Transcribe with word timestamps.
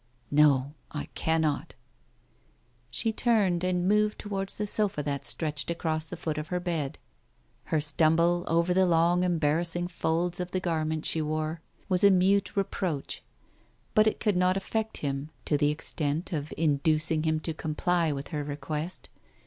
"No, 0.31 0.73
I 0.89 1.09
cannot." 1.13 1.75
She 2.89 3.13
turned, 3.13 3.63
and 3.63 3.87
moved 3.87 4.17
towards 4.17 4.55
the 4.55 4.65
sofa 4.65 5.03
that 5.03 5.27
stretched 5.27 5.69
across 5.69 6.07
the 6.07 6.17
foot 6.17 6.39
of 6.39 6.47
her 6.47 6.59
bed. 6.59 6.97
Her 7.65 7.79
stumble 7.79 8.43
over 8.47 8.73
the 8.73 8.87
long 8.87 9.23
embarrassing 9.23 9.89
folds 9.89 10.39
of 10.39 10.49
the 10.49 10.59
garment 10.59 11.05
she 11.05 11.21
wore 11.21 11.61
was 11.87 12.03
a 12.03 12.09
mute 12.09 12.57
reproach, 12.57 13.21
but 13.93 14.07
it 14.07 14.19
could 14.19 14.35
not 14.37 14.57
affect 14.57 14.97
him, 15.05 15.29
to 15.45 15.55
the 15.55 15.69
extent 15.69 16.33
of 16.33 16.51
inducing 16.57 17.21
him 17.21 17.39
to 17.41 17.53
comply 17.53 18.11
with 18.11 18.29
her 18.29 18.43
request. 18.43 19.07